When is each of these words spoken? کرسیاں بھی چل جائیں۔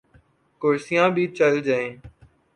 کرسیاں 0.61 1.07
بھی 1.15 1.23
چل 1.37 1.53
جائیں۔ 1.67 1.91